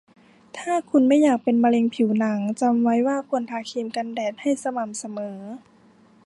[0.57, 5.37] ถ้าคุณไม่อยากเป็นมะเร็งผิวหนัง จำไว้ว่าควรทาครีมกันแดดให้สม่ำเสมอ